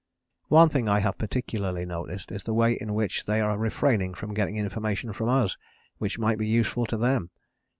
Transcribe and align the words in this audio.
"One 0.47 0.69
thing 0.69 0.89
I 0.89 0.97
have 1.01 1.19
particularly 1.19 1.85
noticed 1.85 2.31
is 2.31 2.41
the 2.41 2.55
way 2.55 2.73
in 2.73 2.95
which 2.95 3.25
they 3.25 3.39
are 3.39 3.55
refraining 3.55 4.15
from 4.15 4.33
getting 4.33 4.57
information 4.57 5.13
from 5.13 5.29
us 5.29 5.57
which 5.99 6.17
might 6.17 6.39
be 6.39 6.47
useful 6.47 6.87
to 6.87 6.97
them. 6.97 7.29